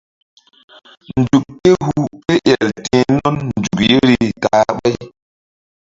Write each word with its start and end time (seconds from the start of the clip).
Nzuk 1.19 1.45
ké 1.61 1.71
hu 1.85 1.97
ké 2.25 2.35
el 2.53 2.69
ti̧h 2.85 3.07
nun 3.15 3.35
nzuk 3.47 3.77
yeri 3.89 4.17
ta-a 4.41 4.61
ɓáy. 4.77 4.95